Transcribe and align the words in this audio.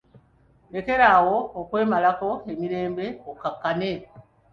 Lekera 0.73 1.05
awo 1.17 1.37
okwemalako 1.61 2.29
emirembe 2.51 3.05
okkakkane. 3.31 3.91